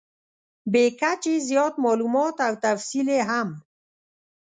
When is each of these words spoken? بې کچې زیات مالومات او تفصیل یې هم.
بې 0.71 0.85
کچې 0.99 1.35
زیات 1.47 1.73
مالومات 1.83 2.35
او 2.47 2.53
تفصیل 2.65 3.07
یې 3.15 3.21
هم. 3.29 3.49